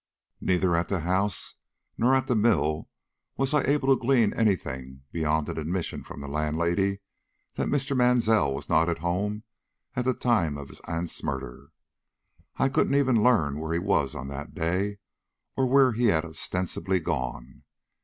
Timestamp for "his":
10.69-10.79